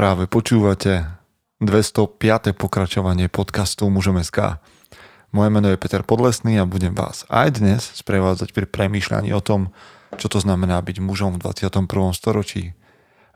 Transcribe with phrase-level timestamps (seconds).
[0.00, 1.04] Práve počúvate
[1.60, 2.56] 205.
[2.56, 4.56] pokračovanie podcastu Mužom SK.
[5.28, 9.76] Moje meno je Peter Podlesný a budem vás aj dnes sprevádzať pri premýšľaní o tom,
[10.16, 12.16] čo to znamená byť mužom v 21.
[12.16, 12.72] storočí.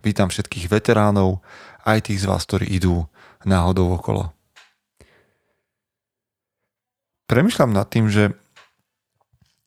[0.00, 1.44] Vítam všetkých veteránov,
[1.84, 3.12] aj tých z vás, ktorí idú
[3.44, 4.32] náhodou okolo.
[7.28, 8.32] Premýšľam nad tým, že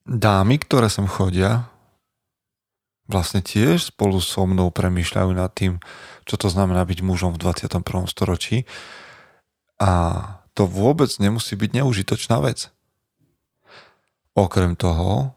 [0.10, 1.70] dámy, ktoré sem chodia,
[3.08, 5.80] vlastne tiež spolu so mnou premýšľajú nad tým,
[6.28, 7.84] čo to znamená byť mužom v 21.
[8.12, 8.68] storočí.
[9.80, 9.92] A
[10.52, 12.70] to vôbec nemusí byť neužitočná vec.
[14.36, 15.34] Okrem toho,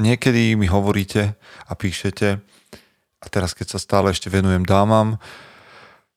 [0.00, 1.36] niekedy mi hovoríte
[1.68, 2.40] a píšete,
[3.20, 5.20] a teraz keď sa stále ešte venujem dámam,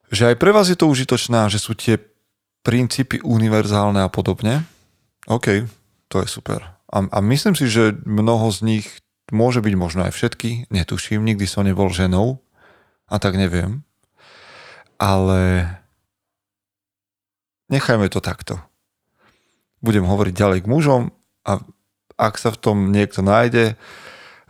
[0.07, 1.99] že aj pre vás je to užitočná, že sú tie
[2.63, 4.63] princípy univerzálne a podobne.
[5.27, 5.67] OK,
[6.07, 6.63] to je super.
[6.87, 8.87] A, a myslím si, že mnoho z nich
[9.31, 12.43] Môže byť možno aj všetky, netuším, nikdy som nebol ženou
[13.07, 13.87] a tak neviem.
[14.99, 15.67] Ale
[17.71, 18.59] nechajme to takto.
[19.79, 21.01] Budem hovoriť ďalej k mužom
[21.47, 21.63] a
[22.19, 23.79] ak sa v tom niekto nájde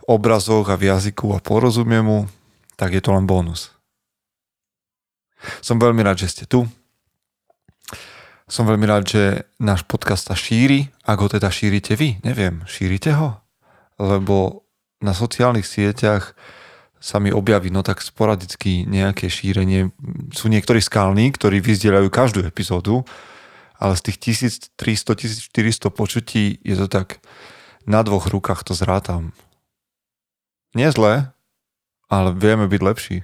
[0.00, 2.18] v obrazoch a v jazyku a porozumie mu,
[2.74, 3.72] tak je to len bonus.
[5.60, 6.64] Som veľmi rád, že ste tu.
[8.44, 9.22] Som veľmi rád, že
[9.56, 10.92] náš podcast sa šíri.
[11.04, 13.40] Ak ho teda šírite vy, neviem, šírite ho?
[13.96, 14.63] Lebo
[15.04, 16.32] na sociálnych sieťach
[16.96, 19.92] sa mi objaví no tak sporadicky nejaké šírenie.
[20.32, 23.04] Sú niektorí skalní, ktorí vyzdielajú každú epizódu,
[23.76, 24.40] ale z tých
[24.72, 27.20] 1300-1400 počutí je to tak
[27.84, 29.36] na dvoch rukách to zrátam.
[30.72, 31.36] Nie zle,
[32.08, 33.16] ale vieme byť lepší.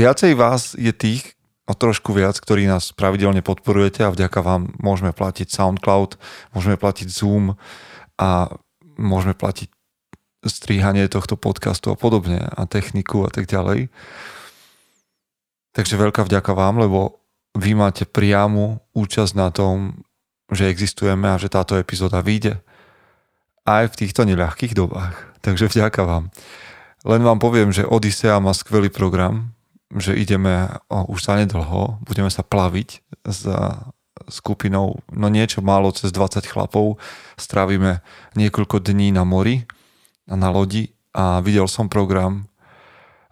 [0.00, 1.36] Viacej vás je tých,
[1.68, 6.16] o trošku viac, ktorí nás pravidelne podporujete a vďaka vám môžeme platiť SoundCloud,
[6.56, 7.60] môžeme platiť Zoom
[8.16, 8.52] a
[8.96, 9.73] môžeme platiť
[10.46, 13.88] stríhanie tohto podcastu a podobne a techniku a tak ďalej.
[15.74, 17.24] Takže veľká vďaka vám, lebo
[17.58, 20.06] vy máte priamu účasť na tom,
[20.50, 22.62] že existujeme a že táto epizóda vyjde
[23.64, 25.16] aj v týchto neľahkých dobách.
[25.40, 26.30] Takže vďaka vám.
[27.04, 29.52] Len vám poviem, že Odisea má skvelý program,
[29.92, 33.40] že ideme o, už sa nedlho, budeme sa plaviť s
[34.30, 37.02] skupinou, no niečo málo cez 20 chlapov,
[37.34, 37.98] strávime
[38.38, 39.66] niekoľko dní na mori
[40.28, 42.48] na lodi a videl som program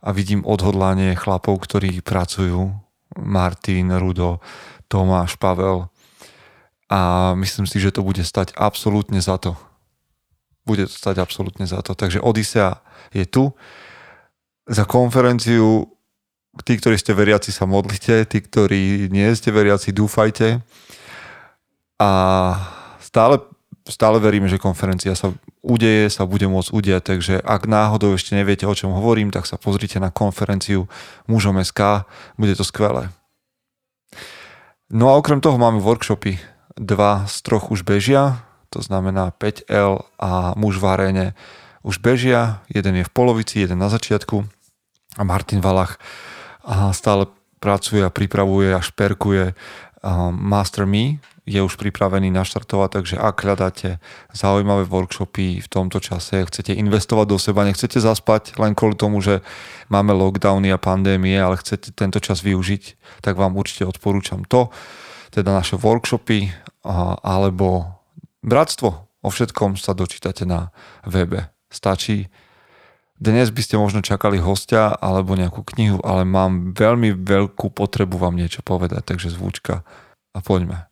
[0.02, 2.74] a vidím odhodlanie chlapov, ktorí pracujú.
[3.12, 4.40] Martin, Rudo,
[4.88, 5.88] Tomáš, Pavel.
[6.88, 9.56] A myslím si, že to bude stať absolútne za to.
[10.64, 11.96] Bude to stať absolútne za to.
[11.96, 12.80] Takže Odisea
[13.12, 13.52] je tu.
[14.68, 15.92] Za konferenciu
[16.60, 20.60] tí, ktorí ste veriaci, sa modlite, tí, ktorí nie ste veriaci, dúfajte.
[21.96, 22.10] A
[23.00, 23.40] stále,
[23.88, 28.66] stále veríme, že konferencia sa udeje, sa bude môcť udiať, takže ak náhodou ešte neviete,
[28.66, 30.86] o čom hovorím, tak sa pozrite na konferenciu
[31.26, 32.06] mužom SK,
[32.38, 33.10] bude to skvelé.
[34.92, 36.38] No a okrem toho máme workshopy.
[36.76, 41.26] Dva z troch už bežia, to znamená 5L a muž v aréne
[41.82, 44.46] už bežia, jeden je v polovici, jeden na začiatku
[45.18, 45.98] a Martin Valach
[46.94, 47.26] stále
[47.60, 49.52] pracuje a pripravuje a šperkuje
[50.32, 53.98] Master Me, je už pripravený naštartovať, takže ak hľadáte
[54.30, 59.42] zaujímavé workshopy v tomto čase, chcete investovať do seba, nechcete zaspať len kvôli tomu, že
[59.90, 62.82] máme lockdowny a pandémie, ale chcete tento čas využiť,
[63.26, 64.70] tak vám určite odporúčam to,
[65.34, 66.54] teda naše workshopy
[67.26, 67.98] alebo
[68.46, 69.10] bratstvo.
[69.22, 70.74] O všetkom sa dočítate na
[71.06, 71.50] webe.
[71.70, 72.30] Stačí
[73.22, 78.34] dnes by ste možno čakali hostia alebo nejakú knihu, ale mám veľmi veľkú potrebu vám
[78.34, 79.86] niečo povedať, takže zvúčka
[80.34, 80.91] a poďme.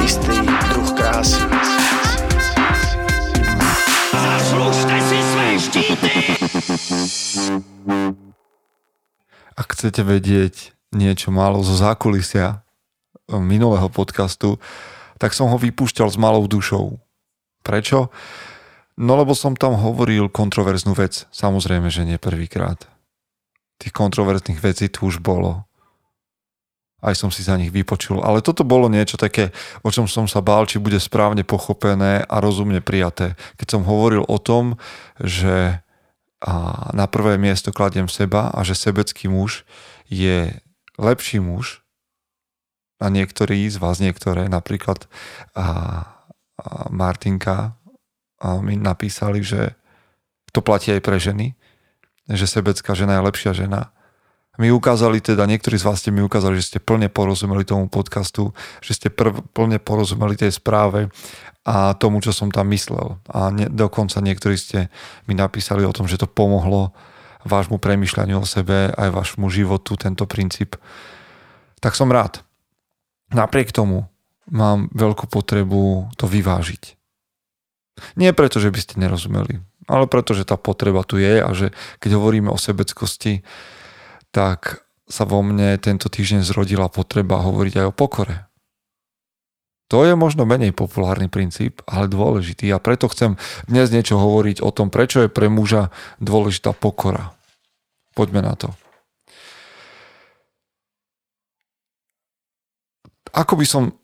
[0.00, 0.36] Istý
[0.72, 1.44] druh krásy.
[4.10, 6.12] Zaslužte si své štíty!
[9.54, 12.64] Ak chcete vedieť niečo málo zo zákulisia
[13.28, 14.58] minulého podcastu,
[15.20, 16.98] tak som ho vypúšťal s malou dušou.
[17.60, 18.08] Prečo?
[18.96, 21.28] No lebo som tam hovoril kontroverznú vec.
[21.28, 22.88] Samozrejme, že nie prvýkrát.
[23.80, 25.69] Tých kontroverzných vecí tu už bolo
[27.00, 28.20] aj som si za nich vypočul.
[28.20, 32.36] Ale toto bolo niečo také, o čom som sa bál, či bude správne pochopené a
[32.40, 33.36] rozumne prijaté.
[33.56, 34.76] Keď som hovoril o tom,
[35.20, 35.80] že
[36.96, 39.68] na prvé miesto kladiem seba a že sebecký muž
[40.08, 40.56] je
[40.96, 41.84] lepší muž
[43.00, 45.04] a niektorí z vás, niektoré, napríklad
[45.52, 45.68] a, a
[46.88, 47.76] Martinka
[48.40, 49.76] a mi napísali, že
[50.52, 51.52] to platí aj pre ženy,
[52.28, 53.92] že sebecká žena je lepšia žena.
[54.58, 58.50] My ukázali teda, niektorí z vás ste mi ukázali, že ste plne porozumeli tomu podcastu,
[58.82, 61.06] že ste prv, plne porozumeli tej správe
[61.62, 63.22] a tomu, čo som tam myslel.
[63.30, 64.90] A ne, dokonca niektorí ste
[65.30, 66.90] mi napísali o tom, že to pomohlo
[67.46, 70.76] vášmu premyšľaniu o sebe, aj vášmu životu, tento princíp.
[71.78, 72.42] Tak som rád.
[73.30, 74.10] Napriek tomu
[74.50, 76.98] mám veľkú potrebu to vyvážiť.
[78.18, 81.70] Nie preto, že by ste nerozumeli, ale preto, že tá potreba tu je a že
[82.00, 83.44] keď hovoríme o sebeckosti,
[84.30, 88.46] tak sa vo mne tento týždeň zrodila potreba hovoriť aj o pokore.
[89.90, 93.34] To je možno menej populárny princíp, ale dôležitý a preto chcem
[93.66, 95.90] dnes niečo hovoriť o tom, prečo je pre muža
[96.22, 97.34] dôležitá pokora.
[98.14, 98.70] Poďme na to.
[103.34, 103.94] Ako by som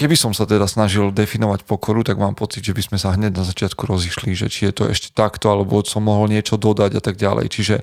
[0.00, 3.36] keby som sa teda snažil definovať pokoru, tak mám pocit, že by sme sa hneď
[3.36, 7.02] na začiatku rozišli, že či je to ešte takto, alebo som mohol niečo dodať a
[7.04, 7.52] tak ďalej.
[7.52, 7.76] Čiže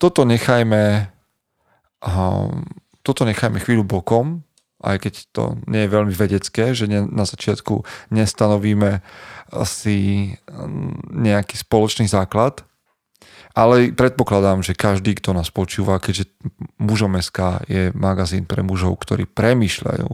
[0.00, 1.12] toto nechajme,
[3.04, 4.40] toto nechajme chvíľu bokom,
[4.80, 9.04] aj keď to nie je veľmi vedecké, že ne, na začiatku nestanovíme
[9.52, 12.64] asi mm, nejaký spoločný základ,
[13.52, 16.32] ale predpokladám, že každý, kto nás počúva, keďže
[16.80, 20.08] mužom SK je magazín pre mužov, ktorí premyšľajú,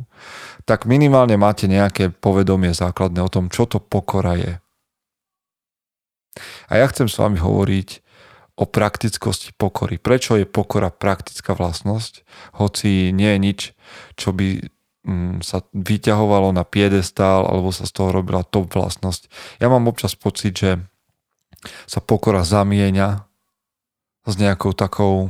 [0.66, 4.52] tak minimálne máte nejaké povedomie základné o tom, čo to pokora je.
[6.66, 8.05] A ja chcem s vami hovoriť
[8.56, 10.00] o praktickosti pokory.
[10.00, 12.24] Prečo je pokora praktická vlastnosť,
[12.56, 13.60] hoci nie je nič,
[14.16, 14.64] čo by
[15.04, 19.28] mm, sa vyťahovalo na piedestál alebo sa z toho robila top vlastnosť.
[19.60, 20.80] Ja mám občas pocit, že
[21.84, 23.28] sa pokora zamieňa
[24.26, 25.28] s nejakou takou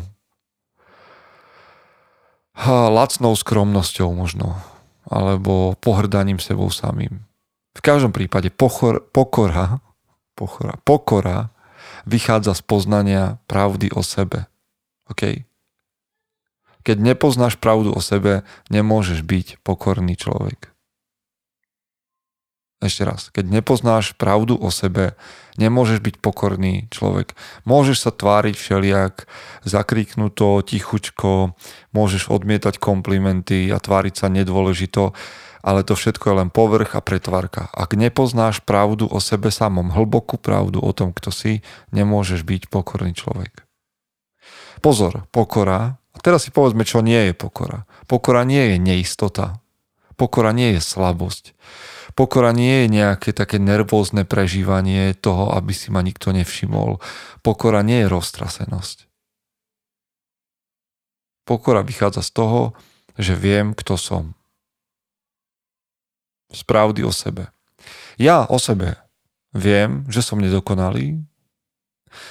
[2.64, 4.56] lacnou skromnosťou možno,
[5.05, 7.26] alebo pohrdaním sebou samým.
[7.76, 9.84] V každom prípade pochor, pokora,
[10.32, 11.52] pokora, pokora
[12.06, 14.46] vychádza z poznania pravdy o sebe.
[15.10, 15.44] OK?
[16.86, 20.70] Keď nepoznáš pravdu o sebe, nemôžeš byť pokorný človek.
[22.76, 25.16] Ešte raz, keď nepoznáš pravdu o sebe,
[25.56, 27.32] nemôžeš byť pokorný človek.
[27.64, 29.26] Môžeš sa tváriť všelijak,
[29.64, 31.56] zakriknuto, tichučko,
[31.96, 35.16] môžeš odmietať komplimenty a tváriť sa nedôležito,
[35.66, 37.66] ale to všetko je len povrch a pretvarka.
[37.74, 43.18] Ak nepoznáš pravdu o sebe samom, hlbokú pravdu o tom, kto si, nemôžeš byť pokorný
[43.18, 43.66] človek.
[44.78, 47.84] Pozor, pokora, a teraz si povedzme, čo nie je pokora.
[48.08, 49.60] Pokora nie je neistota.
[50.16, 51.52] Pokora nie je slabosť.
[52.16, 57.04] Pokora nie je nejaké také nervózne prežívanie toho, aby si ma nikto nevšimol.
[57.44, 59.04] Pokora nie je roztrasenosť.
[61.44, 62.60] Pokora vychádza z toho,
[63.20, 64.32] že viem, kto som
[66.56, 67.52] z pravdy o sebe.
[68.16, 68.96] Ja o sebe
[69.52, 71.20] viem, že som nedokonalý,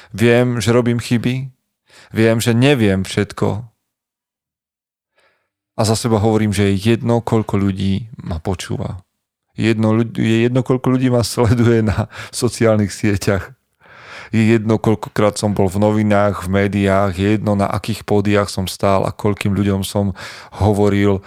[0.09, 1.53] viem, že robím chyby,
[2.09, 3.69] viem, že neviem všetko
[5.75, 9.03] a za seba hovorím, že je jedno, koľko ľudí ma počúva.
[9.55, 13.51] Jedno, je jedno, koľko ľudí ma sleduje na sociálnych sieťach.
[14.33, 18.65] Je jedno, koľkokrát som bol v novinách, v médiách, je jedno, na akých pódiách som
[18.65, 20.17] stál a koľkým ľuďom som
[20.59, 21.21] hovoril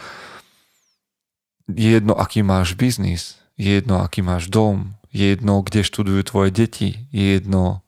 [1.69, 6.51] je jedno, aký máš biznis, je jedno, aký máš dom, je jedno, kde študujú tvoje
[6.53, 7.85] deti, je jedno,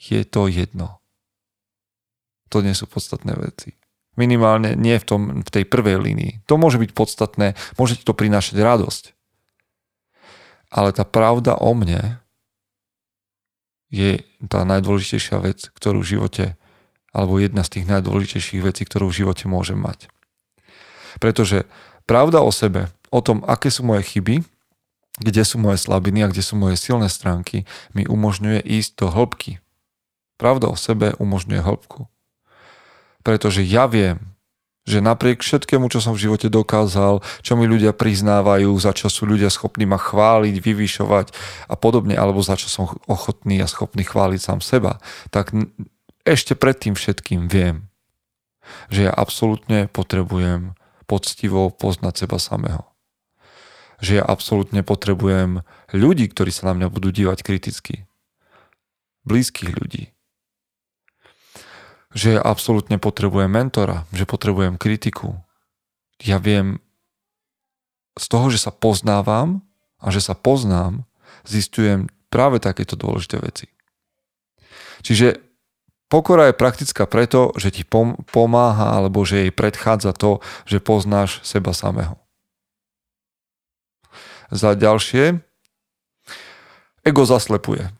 [0.00, 1.00] je to jedno.
[2.48, 3.76] To nie sú podstatné veci.
[4.16, 6.32] Minimálne nie v, tom, v tej prvej línii.
[6.48, 9.04] To môže byť podstatné, môže ti to prinášať radosť.
[10.72, 12.20] Ale tá pravda o mne
[13.92, 16.44] je tá najdôležitejšia vec, ktorú v živote,
[17.12, 20.08] alebo jedna z tých najdôležitejších vecí, ktorú v živote môžem mať.
[21.20, 21.68] Pretože
[22.06, 24.46] Pravda o sebe, o tom, aké sú moje chyby,
[25.18, 29.58] kde sú moje slabiny a kde sú moje silné stránky, mi umožňuje ísť do hĺbky.
[30.38, 32.06] Pravda o sebe umožňuje hĺbku.
[33.26, 34.22] Pretože ja viem,
[34.86, 39.26] že napriek všetkému, čo som v živote dokázal, čo mi ľudia priznávajú, za čo sú
[39.26, 41.34] ľudia schopní ma chváliť, vyvyšovať
[41.66, 45.02] a podobne, alebo za čo som ochotný a schopný chváliť sám seba,
[45.34, 45.50] tak
[46.22, 47.90] ešte pred tým všetkým viem,
[48.86, 50.75] že ja absolútne potrebujem
[51.06, 52.84] poctivo poznať seba samého.
[54.02, 58.04] Že ja absolútne potrebujem ľudí, ktorí sa na mňa budú dívať kriticky.
[59.24, 60.12] Blízkych ľudí.
[62.12, 65.40] Že ja absolútne potrebujem mentora, že potrebujem kritiku.
[66.20, 66.82] Ja viem
[68.16, 69.64] z toho, že sa poznávam
[70.00, 71.04] a že sa poznám,
[71.44, 73.66] zistujem práve takéto dôležité veci.
[75.04, 75.45] Čiže
[76.08, 81.42] pokora je praktická preto, že ti pom- pomáha alebo že jej predchádza to, že poznáš
[81.42, 82.18] seba samého.
[84.50, 85.42] Za ďalšie,
[87.02, 87.90] ego zaslepuje.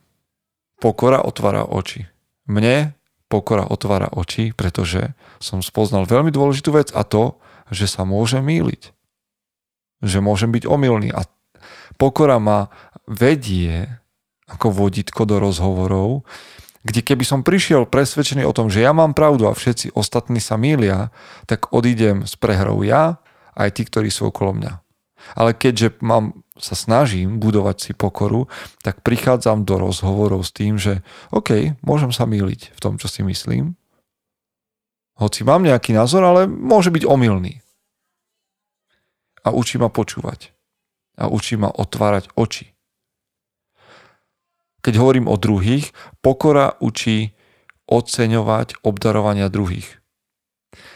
[0.79, 2.07] Pokora otvára oči.
[2.47, 2.95] Mne
[3.27, 5.11] pokora otvára oči, pretože
[5.43, 7.35] som spoznal veľmi dôležitú vec a to,
[7.67, 8.95] že sa môžem míliť.
[9.99, 11.11] Že môžem byť omylný.
[11.11, 11.27] A
[11.99, 12.71] pokora ma
[13.03, 13.91] vedie
[14.47, 16.23] ako vodítko do rozhovorov,
[16.87, 20.55] kde keby som prišiel presvedčený o tom, že ja mám pravdu a všetci ostatní sa
[20.55, 21.11] mília,
[21.43, 23.19] tak odídem s prehrou ja
[23.59, 24.73] aj tí, ktorí sú okolo mňa.
[25.35, 28.47] Ale keďže mám, sa snažím budovať si pokoru,
[28.79, 31.03] tak prichádzam do rozhovorov s tým, že
[31.35, 33.75] OK, môžem sa míliť v tom, čo si myslím.
[35.19, 37.59] Hoci mám nejaký názor, ale môže byť omylný.
[39.43, 40.53] A učí ma počúvať.
[41.17, 42.76] A učí ma otvárať oči.
[44.87, 45.91] Keď hovorím o druhých,
[46.23, 47.35] pokora učí
[47.91, 49.99] oceňovať obdarovania druhých.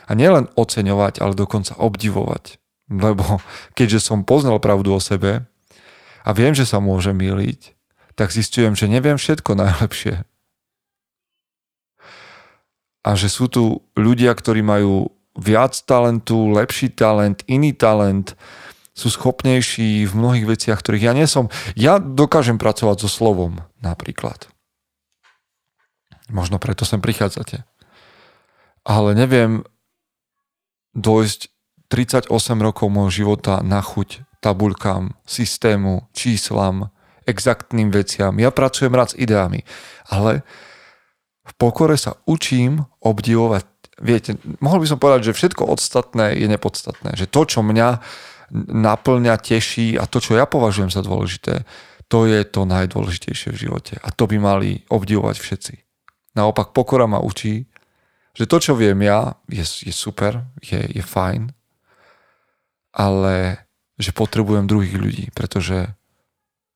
[0.08, 3.40] A nielen oceňovať, ale dokonca obdivovať lebo
[3.72, 5.48] keďže som poznal pravdu o sebe
[6.28, 7.72] a viem, že sa môžem míliť,
[8.20, 10.28] tak zistujem, že neviem všetko najlepšie.
[13.02, 18.36] A že sú tu ľudia, ktorí majú viac talentu, lepší talent, iný talent,
[18.92, 21.48] sú schopnejší v mnohých veciach, ktorých ja nie som.
[21.80, 24.48] Ja dokážem pracovať so slovom napríklad.
[26.32, 27.68] Možno preto sem prichádzate.
[28.88, 29.68] Ale neviem
[30.96, 31.52] dojsť
[31.92, 32.32] 38
[32.64, 36.90] rokov môjho života na chuť tabuľkám, systému, číslam,
[37.30, 38.34] exaktným veciam.
[38.42, 39.62] Ja pracujem rád s ideami,
[40.10, 40.42] ale
[41.46, 43.70] v pokore sa učím obdivovať.
[44.02, 47.14] Viete, mohol by som povedať, že všetko ostatné je nepodstatné.
[47.14, 48.02] Že to, čo mňa
[48.74, 51.64] naplňa, teší a to, čo ja považujem za dôležité,
[52.12, 53.96] to je to najdôležitejšie v živote.
[54.04, 55.74] A to by mali obdivovať všetci.
[56.36, 57.72] Naopak pokora ma učí,
[58.36, 61.56] že to, čo viem ja, je, je super, je, je fajn,
[62.92, 63.64] ale
[63.96, 65.88] že potrebujem druhých ľudí, pretože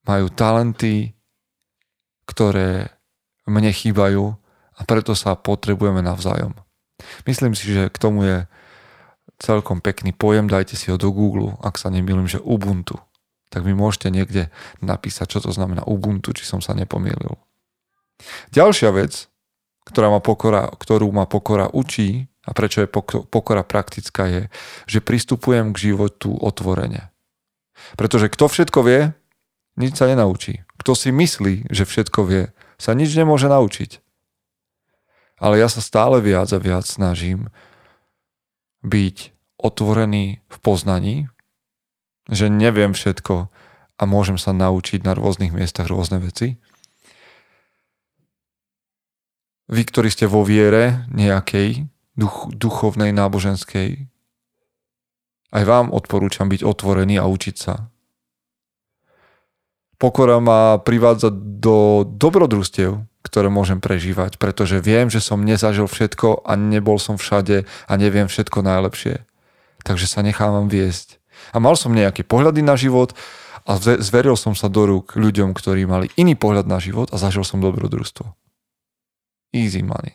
[0.08, 1.12] majú talenty,
[2.24, 2.96] ktoré
[3.44, 4.36] mne chýbajú
[4.76, 6.56] a preto sa potrebujeme navzájom.
[7.28, 8.38] Myslím si, že k tomu je
[9.36, 12.96] celkom pekný pojem, dajte si ho do Google, ak sa nemýlim, že Ubuntu.
[13.56, 14.52] Tak vy môžete niekde
[14.84, 17.40] napísať, čo to znamená Ubuntu, či som sa nepomýlil.
[18.52, 19.32] Ďalšia vec,
[19.88, 22.92] ktorá ma pokora, ktorú ma pokora učí, a prečo je
[23.32, 24.42] pokora praktická, je,
[24.84, 27.08] že pristupujem k životu otvorene.
[27.96, 29.16] Pretože kto všetko vie,
[29.80, 30.60] nič sa nenaučí.
[30.76, 34.04] Kto si myslí, že všetko vie, sa nič nemôže naučiť.
[35.40, 37.48] Ale ja sa stále viac a viac snažím
[38.84, 41.16] byť otvorený v poznaní,
[42.26, 43.50] že neviem všetko
[43.96, 46.60] a môžem sa naučiť na rôznych miestach rôzne veci.
[49.66, 54.06] Vy, ktorí ste vo viere nejakej, duch, duchovnej, náboženskej.
[55.50, 57.90] Aj vám odporúčam byť otvorený a učiť sa.
[59.96, 66.52] Pokora ma privádza do dobrodružstiev, ktoré môžem prežívať, pretože viem, že som nezažil všetko a
[66.54, 69.24] nebol som všade a neviem všetko najlepšie.
[69.82, 71.15] Takže sa nechávam viesť.
[71.54, 73.16] A mal som nejaké pohľady na život
[73.66, 77.42] a zveril som sa do rúk ľuďom, ktorí mali iný pohľad na život a zažil
[77.42, 78.30] som dobrodružstvo.
[79.50, 80.14] Easy money.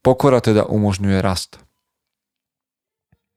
[0.00, 1.60] Pokora teda umožňuje rast.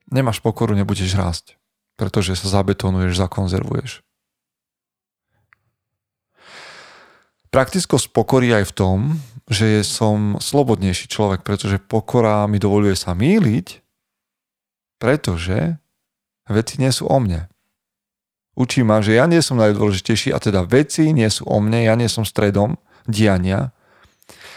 [0.08, 1.60] Nemáš pokoru, nebudeš rásť,
[2.00, 4.00] pretože sa zabetonuješ, zakonzervuješ.
[7.52, 8.98] Praktickosť pokory aj v tom,
[9.44, 13.84] že som slobodnejší človek, pretože pokora mi dovoluje sa míliť,
[15.02, 15.82] pretože
[16.46, 17.50] veci nie sú o mne.
[18.54, 21.98] Učí ma, že ja nie som najdôležitejší a teda veci nie sú o mne, ja
[21.98, 22.78] nie som stredom
[23.10, 23.74] diania,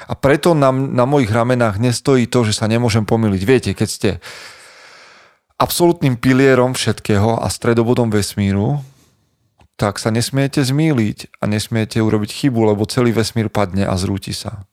[0.06, 3.42] a preto na, na mojich ramenách nestojí to, že sa nemôžem pomýliť.
[3.42, 4.10] Viete, keď ste
[5.58, 8.86] absolútnym pilierom všetkého a stredobodom vesmíru,
[9.76, 14.64] tak sa nesmiete zmýliť a nesmiete urobiť chybu, lebo celý vesmír padne a zrúti sa.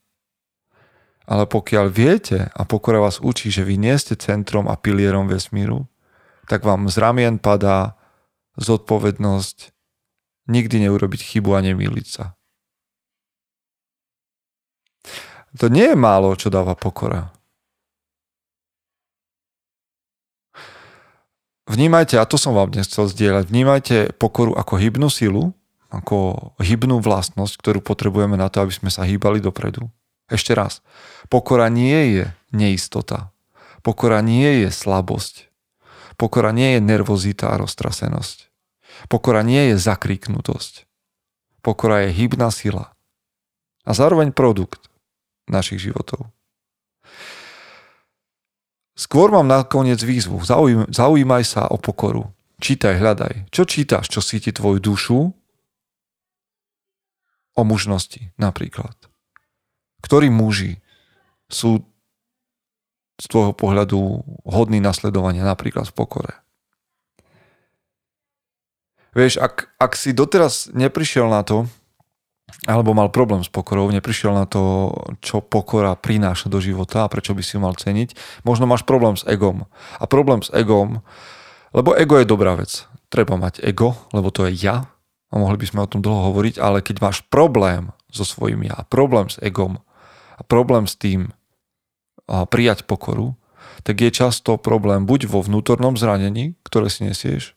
[1.26, 5.86] Ale pokiaľ viete a pokora vás učí, že vy nie ste centrom a pilierom vesmíru,
[6.50, 7.94] tak vám z ramien padá
[8.58, 9.70] zodpovednosť
[10.50, 12.34] nikdy neurobiť chybu a nemýliť sa.
[15.60, 17.30] To nie je málo, čo dáva pokora.
[21.68, 25.54] Vnímajte, a to som vám dnes chcel zdieľať, vnímajte pokoru ako hybnú silu,
[25.92, 29.92] ako hybnú vlastnosť, ktorú potrebujeme na to, aby sme sa hýbali dopredu.
[30.32, 30.80] Ešte raz,
[31.28, 32.24] pokora nie je
[32.56, 33.36] neistota.
[33.84, 35.52] Pokora nie je slabosť.
[36.16, 38.48] Pokora nie je nervozita a roztrasenosť.
[39.12, 40.88] Pokora nie je zakriknutosť.
[41.60, 42.96] Pokora je hybná sila
[43.84, 44.88] A zároveň produkt
[45.50, 46.32] našich životov.
[48.96, 50.40] Skôr mám nakoniec výzvu.
[50.40, 52.30] Zaujím, zaujímaj sa o pokoru.
[52.62, 53.50] Čítaj, hľadaj.
[53.50, 55.18] Čo čítaš, čo síti tvoju dušu?
[57.52, 59.11] O mužnosti napríklad.
[60.02, 60.82] Ktorí muži
[61.46, 61.80] sú
[63.22, 63.98] z tvojho pohľadu
[64.42, 66.34] hodný nasledovania napríklad v pokore.
[69.12, 71.68] Vieš, ak, ak si doteraz neprišiel na to,
[72.64, 77.36] alebo mal problém s pokorou, neprišiel na to, čo pokora prináša do života a prečo
[77.36, 79.68] by si ju mal ceniť, možno máš problém s egom.
[80.00, 81.04] A problém s egom,
[81.76, 82.88] lebo ego je dobrá vec.
[83.12, 84.88] Treba mať ego, lebo to je ja
[85.28, 88.84] a mohli by sme o tom dlho hovoriť, ale keď máš problém so svojím ja,
[88.88, 89.80] problém s egom
[90.42, 91.30] a problém s tým
[92.26, 93.38] a prijať pokoru,
[93.86, 97.54] tak je často problém buď vo vnútornom zranení, ktoré si nesieš,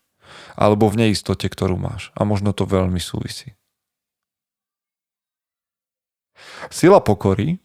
[0.53, 2.13] alebo v neistote, ktorú máš.
[2.13, 3.57] A možno to veľmi súvisí.
[6.69, 7.57] Sila pokory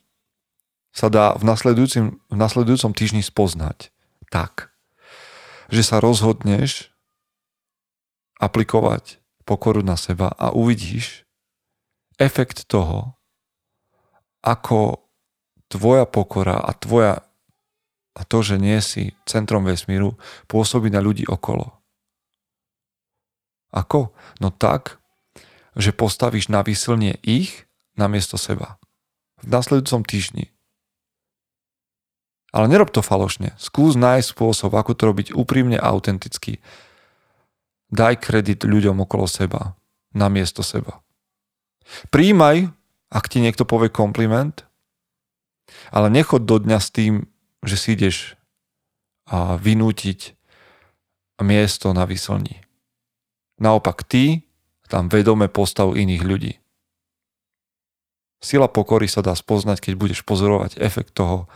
[0.90, 3.92] sa dá v v nasledujúcom týždni spoznať
[4.32, 4.72] tak,
[5.68, 6.90] že sa rozhodneš
[8.40, 11.28] aplikovať pokoru na seba a uvidíš
[12.16, 13.18] efekt toho,
[14.40, 15.09] ako
[15.70, 17.22] tvoja pokora a tvoja
[18.18, 20.18] a to, že nie si centrom vesmíru,
[20.50, 21.70] pôsobí na ľudí okolo.
[23.70, 24.10] Ako?
[24.42, 24.98] No tak,
[25.78, 28.82] že postavíš na výsilnie ich namiesto seba.
[29.40, 30.50] V nasledujúcom týždni.
[32.50, 33.54] Ale nerob to falošne.
[33.62, 36.58] Skús nájsť spôsob, ako to robiť úprimne a autenticky.
[37.94, 39.78] Daj kredit ľuďom okolo seba,
[40.10, 40.98] namiesto seba.
[42.10, 42.74] Príjmaj,
[43.10, 44.66] ak ti niekto povie kompliment,
[45.90, 47.26] ale nechod do dňa s tým,
[47.64, 48.38] že si ideš
[49.30, 50.34] a vynútiť
[51.40, 52.60] miesto na vyslní.
[53.60, 54.44] Naopak ty
[54.90, 56.52] tam vedome postav iných ľudí.
[58.40, 61.46] Sila pokory sa dá spoznať, keď budeš pozorovať efekt toho,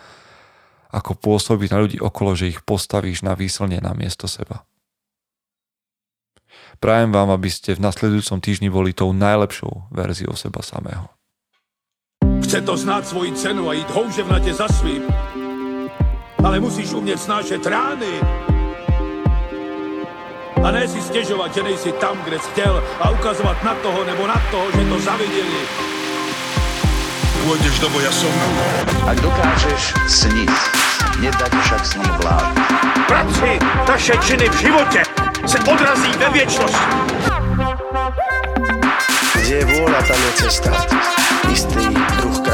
[0.93, 4.63] ako pôsobí na ľudí okolo, že ich postavíš na výslne na miesto seba.
[6.79, 11.14] Prajem vám, aby ste v nasledujúcom týždni boli tou najlepšou verziou seba samého.
[12.45, 15.03] Chce to znát svoji cenu a jít houževnatě za svým.
[16.45, 18.21] Ale musíš umět snášet rány
[20.65, 24.27] a ne si stěžovat, že nejsi tam, kde jsi chtěl a ukazovat na toho nebo
[24.27, 25.61] na toho, že to zaviděli.
[27.45, 28.33] Pôjdeš do boja som.
[29.05, 30.49] Ak dokážeš sniť,
[31.21, 32.57] nedať však sním vlád.
[33.05, 35.03] Práci, taše činy v životě
[35.45, 36.97] se odrazí ve věčnosti.
[39.45, 40.73] Kde je vôľa, tam je cesta.
[41.53, 41.94] Istý